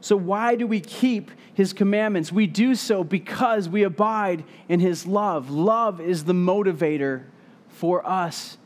[0.00, 2.32] So, why do we keep his commandments?
[2.32, 5.50] We do so because we abide in his love.
[5.50, 7.24] Love is the motivator
[7.68, 8.58] for us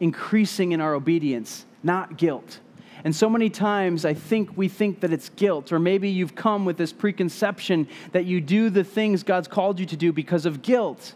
[0.00, 2.60] increasing in our obedience, not guilt.
[3.04, 6.64] And so many times I think we think that it's guilt, or maybe you've come
[6.64, 10.62] with this preconception that you do the things God's called you to do because of
[10.62, 11.14] guilt.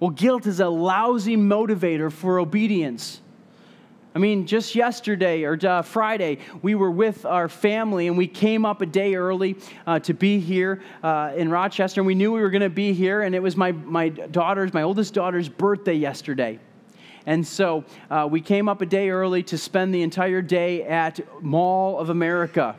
[0.00, 3.20] Well, guilt is a lousy motivator for obedience.
[4.14, 8.64] I mean, just yesterday or uh, Friday, we were with our family and we came
[8.64, 12.00] up a day early uh, to be here uh, in Rochester.
[12.00, 14.72] And we knew we were going to be here, and it was my, my daughter's,
[14.72, 16.58] my oldest daughter's birthday yesterday.
[17.26, 21.20] And so uh, we came up a day early to spend the entire day at
[21.42, 22.74] Mall of America.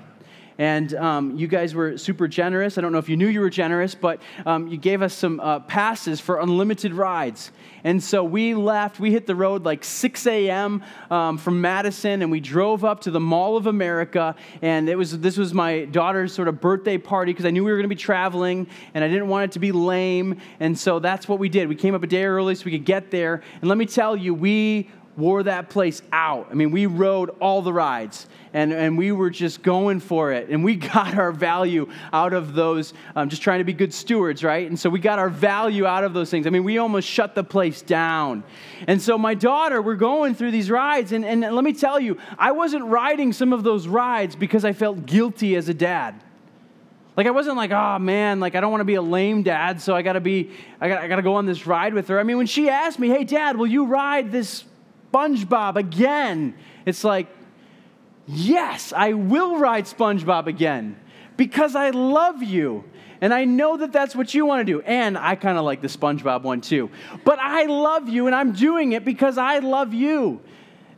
[0.59, 2.77] And um, you guys were super generous.
[2.77, 5.39] I don't know if you knew you were generous, but um, you gave us some
[5.39, 7.51] uh, passes for unlimited rides.
[7.85, 10.83] And so we left, we hit the road like 6 a.m.
[11.09, 14.35] Um, from Madison, and we drove up to the Mall of America.
[14.61, 17.71] And it was, this was my daughter's sort of birthday party because I knew we
[17.71, 20.41] were going to be traveling, and I didn't want it to be lame.
[20.59, 21.69] And so that's what we did.
[21.69, 23.41] We came up a day early so we could get there.
[23.61, 24.89] And let me tell you, we
[25.19, 26.47] wore that place out.
[26.49, 30.49] I mean, we rode all the rides and, and we were just going for it.
[30.49, 34.43] And we got our value out of those, um, just trying to be good stewards,
[34.43, 34.67] right?
[34.67, 36.47] And so we got our value out of those things.
[36.47, 38.43] I mean, we almost shut the place down.
[38.87, 41.11] And so my daughter, we're going through these rides.
[41.11, 44.73] And, and let me tell you, I wasn't riding some of those rides because I
[44.73, 46.23] felt guilty as a dad.
[47.19, 49.81] Like I wasn't like, oh man, like I don't want to be a lame dad,
[49.81, 52.17] so I gotta be, I gotta, I gotta go on this ride with her.
[52.17, 54.63] I mean, when she asked me, hey dad, will you ride this
[55.11, 56.55] SpongeBob again.
[56.85, 57.27] It's like,
[58.27, 60.99] yes, I will ride SpongeBob again
[61.37, 62.83] because I love you.
[63.21, 64.81] And I know that that's what you want to do.
[64.81, 66.89] And I kind of like the SpongeBob one too.
[67.25, 70.41] But I love you and I'm doing it because I love you.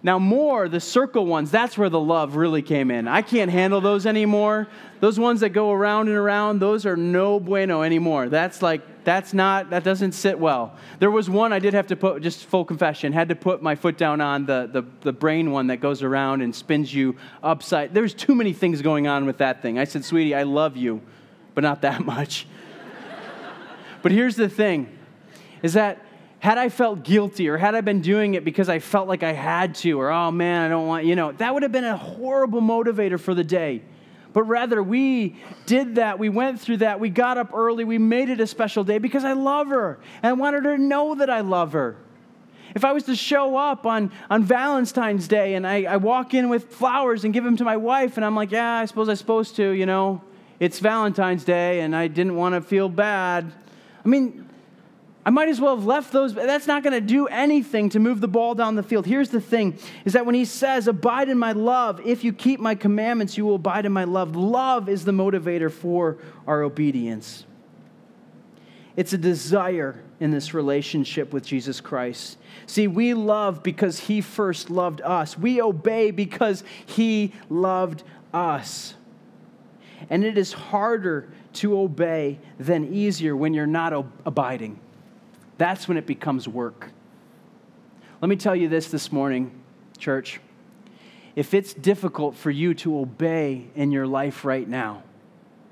[0.04, 3.08] Now, more, the circle ones, that's where the love really came in.
[3.08, 4.68] I can't handle those anymore.
[5.00, 8.28] Those ones that go around and around, those are no bueno anymore.
[8.28, 10.76] That's like, that's not, that doesn't sit well.
[10.98, 13.76] There was one I did have to put, just full confession, had to put my
[13.76, 17.94] foot down on the, the, the brain one that goes around and spins you upside.
[17.94, 19.78] There's too many things going on with that thing.
[19.78, 21.02] I said, sweetie, I love you,
[21.54, 22.48] but not that much.
[24.02, 24.98] but here's the thing
[25.62, 26.04] is that
[26.42, 29.32] had I felt guilty or had I been doing it because I felt like I
[29.32, 31.96] had to or, oh man, I don't want, you know, that would have been a
[31.96, 33.84] horrible motivator for the day.
[34.34, 35.36] But rather, we
[35.68, 36.18] did that.
[36.18, 37.00] We went through that.
[37.00, 37.84] We got up early.
[37.84, 40.00] We made it a special day because I love her.
[40.24, 41.98] And I wanted her to know that I love her.
[42.74, 46.50] If I was to show up on, on Valentine's Day and I, I walk in
[46.50, 49.16] with flowers and give them to my wife, and I'm like, yeah, I suppose I'm
[49.16, 50.24] supposed to, you know,
[50.60, 53.52] it's Valentine's Day and I didn't want to feel bad.
[54.04, 54.48] I mean,
[55.24, 56.34] I might as well have left those.
[56.34, 59.06] That's not going to do anything to move the ball down the field.
[59.06, 62.60] Here's the thing is that when he says, Abide in my love, if you keep
[62.60, 64.36] my commandments, you will abide in my love.
[64.36, 66.18] Love is the motivator for
[66.48, 67.46] our obedience.
[68.98, 72.38] It's a desire in this relationship with Jesus Christ.
[72.66, 78.04] See, we love because he first loved us, we obey because he loved
[78.34, 78.96] us.
[80.10, 83.94] And it is harder to obey than easier when you're not
[84.26, 84.80] abiding.
[85.62, 86.90] That's when it becomes work.
[88.20, 89.62] Let me tell you this this morning,
[90.00, 90.40] church.
[91.36, 95.04] If it's difficult for you to obey in your life right now,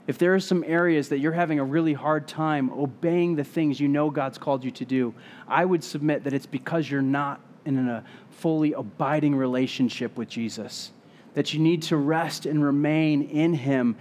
[0.05, 3.79] if there are some areas that you're having a really hard time obeying the things
[3.79, 5.15] you know God's called you to do,
[5.47, 10.91] I would submit that it's because you're not in a fully abiding relationship with Jesus.
[11.33, 13.97] That you need to rest and remain in Him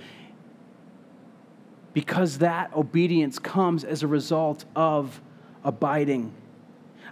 [1.94, 5.22] because that obedience comes as a result of
[5.64, 6.32] abiding.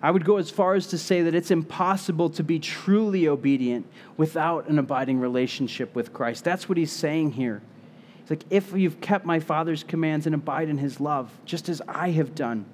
[0.03, 3.87] I would go as far as to say that it's impossible to be truly obedient
[4.17, 6.45] without an abiding relationship with Christ.
[6.45, 7.63] That's what he's saying here.
[8.21, 11.81] It's like, if you've kept my Father's commands and abide in his love, just as
[11.87, 12.67] I have done.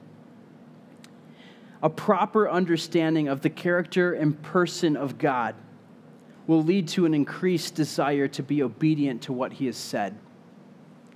[1.82, 5.54] A proper understanding of the character and person of God
[6.46, 10.16] will lead to an increased desire to be obedient to what he has said.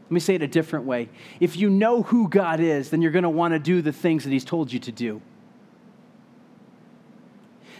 [0.07, 1.09] Let me say it a different way.
[1.41, 4.23] If you know who God is, then you're going to want to do the things
[4.23, 5.21] that He's told you to do.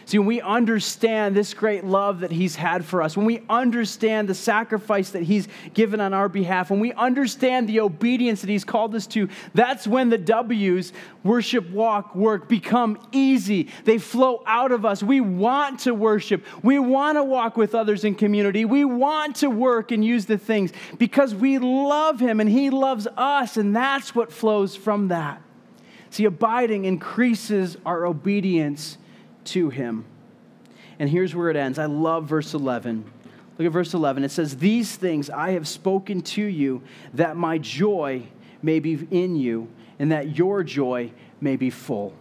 [0.07, 4.29] See, when we understand this great love that He's had for us, when we understand
[4.29, 8.63] the sacrifice that He's given on our behalf, when we understand the obedience that He's
[8.63, 10.93] called us to, that's when the W's,
[11.25, 13.67] worship, walk, work, become easy.
[13.83, 15.03] They flow out of us.
[15.03, 16.45] We want to worship.
[16.63, 18.63] We want to walk with others in community.
[18.63, 23.07] We want to work and use the things because we love Him and He loves
[23.17, 25.41] us, and that's what flows from that.
[26.11, 28.97] See, abiding increases our obedience
[29.47, 30.05] to him.
[30.99, 31.77] And here's where it ends.
[31.79, 33.11] I love verse 11.
[33.57, 34.23] Look at verse 11.
[34.23, 36.83] It says, These things I have spoken to you,
[37.13, 38.23] that my joy
[38.61, 39.69] may be in you,
[39.99, 42.13] and that your joy may be full.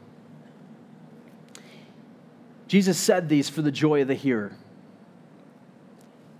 [2.69, 4.53] Jesus said these for the joy of the hearer.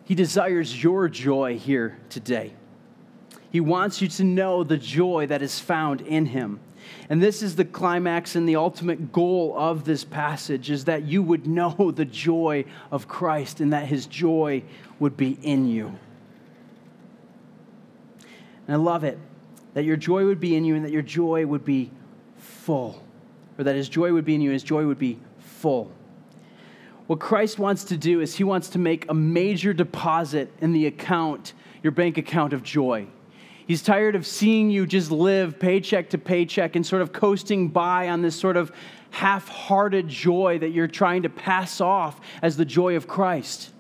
[0.05, 2.55] He desires your joy here today.
[3.57, 6.61] He wants you to know the joy that is found in him.
[7.09, 11.23] And this is the climax and the ultimate goal of this passage is that you
[11.23, 14.63] would know the joy of Christ and that his joy
[14.99, 15.99] would be in you.
[18.67, 19.19] And I love it
[19.73, 21.91] that your joy would be in you and that your joy would be
[22.37, 23.03] full.
[23.57, 25.91] Or that his joy would be in you and his joy would be full.
[27.07, 30.85] What Christ wants to do is he wants to make a major deposit in the
[30.85, 33.07] account, your bank account of joy.
[33.67, 38.09] He's tired of seeing you just live paycheck to paycheck and sort of coasting by
[38.09, 38.73] on this sort of
[39.11, 43.73] half hearted joy that you're trying to pass off as the joy of Christ.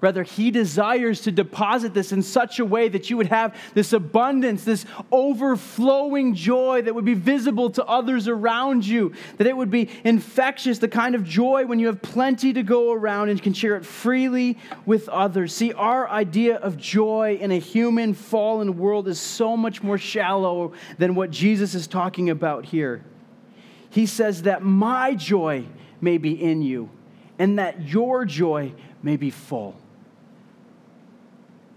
[0.00, 3.92] Rather, He desires to deposit this in such a way that you would have this
[3.92, 9.70] abundance, this overflowing joy that would be visible to others around you, that it would
[9.70, 13.52] be infectious, the kind of joy when you have plenty to go around and can
[13.52, 15.52] share it freely with others.
[15.52, 20.74] See, our idea of joy in a human fallen world is so much more shallow
[20.98, 23.04] than what Jesus is talking about here.
[23.90, 25.64] He says that my joy
[26.00, 26.90] may be in you
[27.38, 28.72] and that your joy
[29.02, 29.74] may be full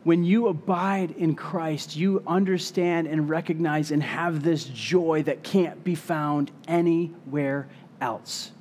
[0.04, 5.84] when you abide in Christ, you understand and recognize and have this joy that can't
[5.84, 7.68] be found anywhere
[8.00, 8.52] else.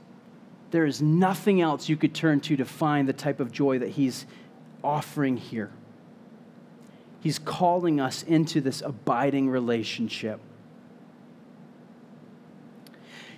[0.71, 3.89] There is nothing else you could turn to to find the type of joy that
[3.91, 4.27] He's
[4.85, 5.71] offering here.
[7.21, 10.41] He's calling us into this abiding relationship.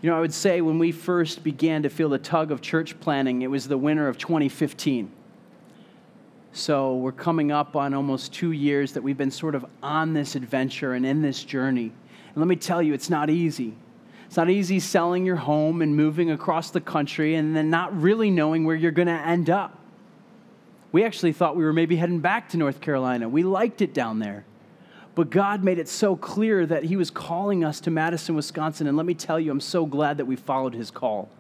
[0.01, 2.99] You know, I would say when we first began to feel the tug of church
[2.99, 5.11] planning, it was the winter of 2015.
[6.55, 10.35] So we're coming up on almost two years that we've been sort of on this
[10.35, 11.93] adventure and in this journey.
[12.29, 13.75] And let me tell you, it's not easy.
[14.27, 18.31] It's not easy selling your home and moving across the country and then not really
[18.31, 19.79] knowing where you're going to end up.
[20.93, 23.31] We actually thought we were maybe heading back to North Carolina.
[23.31, 24.45] We liked it down there.
[25.15, 28.87] But God made it so clear that He was calling us to Madison, Wisconsin.
[28.87, 31.31] And let me tell you, I'm so glad that we followed His call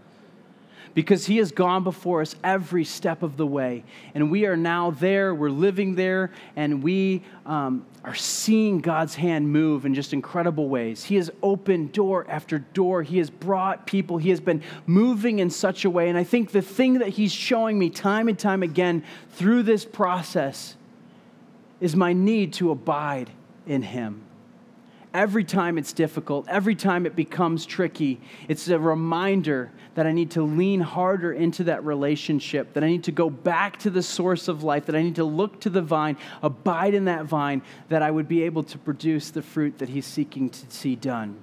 [0.94, 3.84] because He has gone before us every step of the way.
[4.14, 9.50] And we are now there, we're living there, and we um, are seeing God's hand
[9.50, 11.04] move in just incredible ways.
[11.04, 15.50] He has opened door after door, He has brought people, He has been moving in
[15.50, 16.08] such a way.
[16.08, 19.84] And I think the thing that He's showing me time and time again through this
[19.84, 20.76] process
[21.80, 23.30] is my need to abide
[23.66, 24.22] in Him
[25.14, 30.30] every time it's difficult, every time it becomes tricky, it's a reminder that I need
[30.32, 34.48] to lean harder into that relationship, that I need to go back to the source
[34.48, 38.02] of life, that I need to look to the vine, abide in that vine, that
[38.02, 41.38] I would be able to produce the fruit that He's seeking to see done.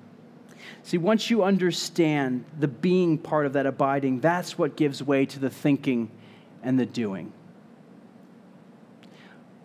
[0.84, 5.40] See, once you understand the being part of that abiding, that's what gives way to
[5.40, 6.10] the thinking
[6.64, 7.32] and the doing.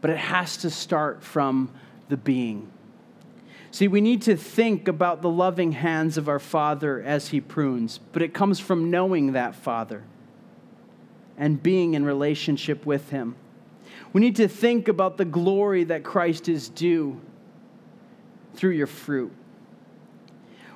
[0.01, 1.71] But it has to start from
[2.09, 2.71] the being.
[3.75, 7.99] See, we need to think about the loving hands of our Father as He prunes,
[8.13, 10.05] but it comes from knowing that Father
[11.37, 13.35] and being in relationship with Him.
[14.13, 17.21] We need to think about the glory that Christ is due
[18.55, 19.33] through your fruit.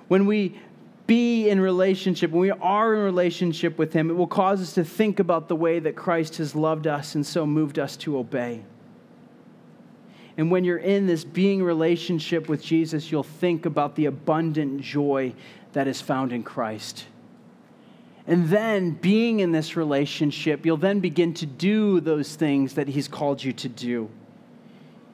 [0.09, 0.61] When we
[1.07, 4.83] be in relationship, when we are in relationship with Him, it will cause us to
[4.83, 8.65] think about the way that Christ has loved us and so moved us to obey.
[10.39, 15.35] And when you're in this being relationship with Jesus, you'll think about the abundant joy
[15.73, 17.07] that is found in Christ.
[18.25, 23.09] And then, being in this relationship, you'll then begin to do those things that He's
[23.09, 24.09] called you to do.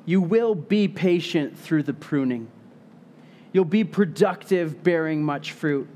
[0.05, 2.49] You will be patient through the pruning.
[3.53, 5.89] You'll be productive, bearing much fruit.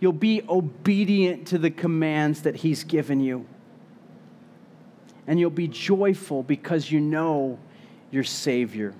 [0.00, 3.46] You'll be obedient to the commands that He's given you.
[5.28, 7.58] And you'll be joyful because you know
[8.10, 8.94] your Savior.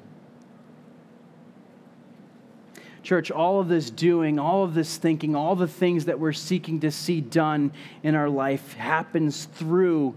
[3.03, 6.81] Church, all of this doing, all of this thinking, all the things that we're seeking
[6.81, 10.15] to see done in our life happens through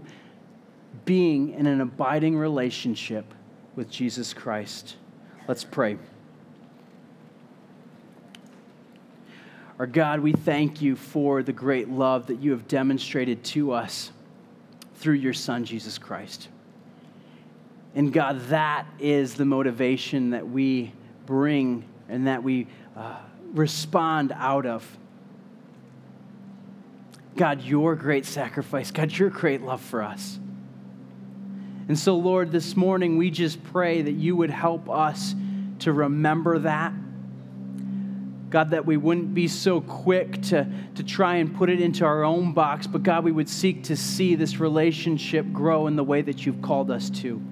[1.04, 3.24] being in an abiding relationship
[3.76, 4.96] with Jesus Christ.
[5.48, 5.96] Let's pray.
[9.78, 14.12] Our God, we thank you for the great love that you have demonstrated to us
[14.96, 16.48] through your Son, Jesus Christ.
[17.94, 20.92] And God, that is the motivation that we
[21.26, 22.66] bring and that we
[22.96, 23.18] uh,
[23.52, 24.98] respond out of.
[27.36, 30.38] God, your great sacrifice, God, your great love for us.
[31.88, 35.34] And so, Lord, this morning we just pray that you would help us
[35.80, 36.92] to remember that.
[38.50, 42.22] God, that we wouldn't be so quick to, to try and put it into our
[42.22, 46.20] own box, but God, we would seek to see this relationship grow in the way
[46.20, 47.42] that you've called us to.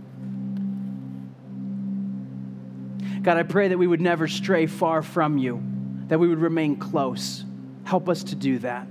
[3.23, 5.63] God, I pray that we would never stray far from you,
[6.09, 7.45] that we would remain close.
[7.85, 8.87] Help us to do that.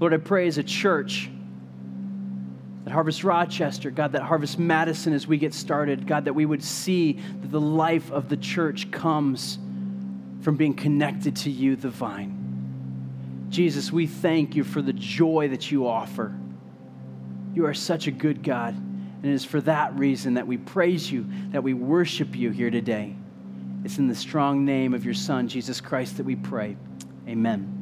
[0.00, 1.30] Lord, I pray as a church
[2.84, 6.64] that Harvest Rochester, God, that Harvest Madison as we get started, God, that we would
[6.64, 9.58] see that the life of the church comes
[10.40, 13.46] from being connected to you, the vine.
[13.48, 16.34] Jesus, we thank you for the joy that you offer.
[17.54, 18.74] You are such a good God.
[19.22, 22.70] And it is for that reason that we praise you, that we worship you here
[22.70, 23.14] today.
[23.84, 26.76] It's in the strong name of your Son, Jesus Christ, that we pray.
[27.28, 27.81] Amen.